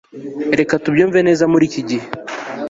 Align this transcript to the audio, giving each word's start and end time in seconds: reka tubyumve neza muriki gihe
reka 0.59 0.73
tubyumve 0.83 1.19
neza 1.27 1.43
muriki 1.51 1.81
gihe 1.89 2.07